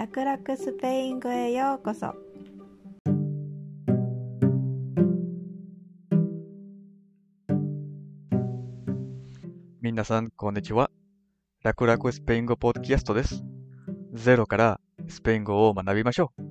[0.00, 2.14] 楽々スペイン語へようこそ
[9.82, 10.90] 皆さん、こんにちは。
[11.62, 13.44] 楽々スペイン語ポッドキャストです。
[14.14, 16.42] ゼロからスペイン語を学びましょう。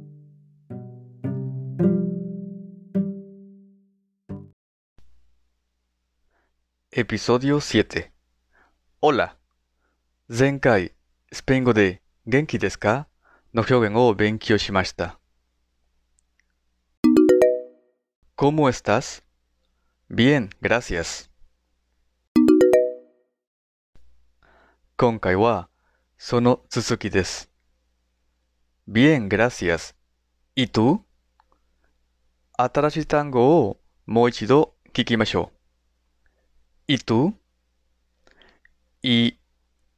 [6.92, 8.12] エピソード7
[9.02, 9.32] Hola!
[10.30, 10.94] 前回、
[11.32, 13.08] スペイン語で元気ですか？
[13.54, 15.20] の表現を勉強しました。
[18.36, 19.24] ¿Cómo estás?
[20.10, 21.30] Bien, gracias.
[24.96, 25.70] 今回は
[26.18, 27.50] その続きです。
[28.88, 29.96] Bien, gracias.
[30.56, 31.02] ¿Y tú?
[32.58, 35.52] 新しい単語をもう一度聞きましょ
[36.88, 36.94] う。
[36.94, 37.34] ¿Y tú?
[39.02, 39.40] ¿Y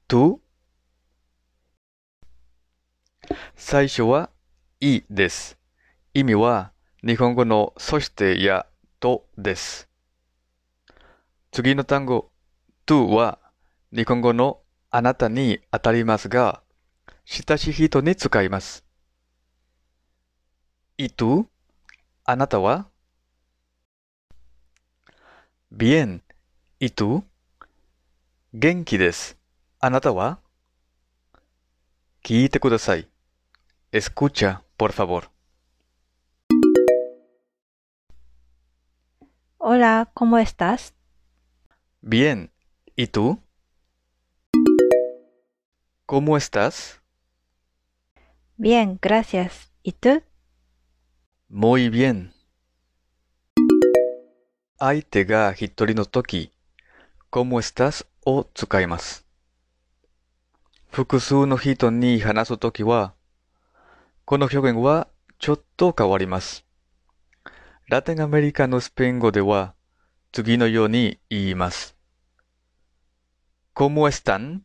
[0.08, 0.42] tú?
[3.64, 4.32] 最初は、
[4.80, 5.58] いです。
[6.16, 6.72] 意味は、
[7.06, 8.66] 日本語のそしてや
[9.00, 9.88] とです。
[11.52, 12.32] 次の単語、
[12.88, 13.38] to は、
[13.96, 16.64] 日本語のあなたに当たりますが、
[17.24, 18.84] 親しい人に使います。
[20.98, 21.46] いと
[22.26, 22.88] あなたは
[25.72, 26.22] ?bien,
[26.80, 27.24] ¿y tú?
[28.54, 29.38] 元気です。
[29.80, 30.40] あなたは？
[32.24, 33.08] 聞いてください。
[33.94, 35.32] Escucha, por favor.
[39.58, 40.94] Hola, ¿cómo estás?
[42.00, 42.54] Bien,
[42.96, 43.44] ¿y tú?
[46.06, 47.02] ¿Cómo estás?
[48.56, 49.74] Bien, gracias.
[49.84, 50.24] ¿Y tú?
[51.50, 52.32] Muy bien.
[54.80, 56.54] 相手が一人のとき、
[57.30, 58.08] ¿Cómo estás?
[58.26, 59.26] を使います。
[60.92, 63.14] 複数の人に話すときは、
[64.32, 66.66] この表現はちょっと変わります。
[67.90, 69.74] ラテンアメリカのスペイン語では、
[70.32, 71.98] 次のように言います。
[73.76, 74.62] ¿Cómo están?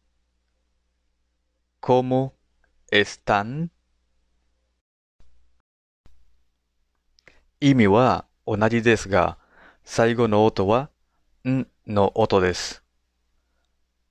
[1.82, 2.30] ¿Cómo
[2.92, 3.70] están?
[7.58, 9.36] 意味は同じですが、
[9.82, 10.90] 最後の音は、
[11.44, 12.84] んの音です。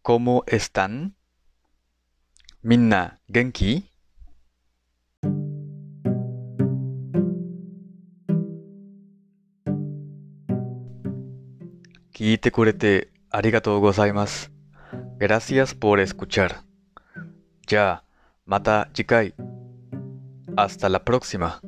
[0.04, 1.12] ¿Cómo están?
[2.62, 3.95] みんな元気？
[12.16, 14.50] 聞いてくれてありがとうございます。
[15.20, 16.56] Gracias por escuchar.
[17.68, 18.04] じゃあ、
[18.46, 19.34] また次回。
[20.56, 21.60] Hasta la próxima.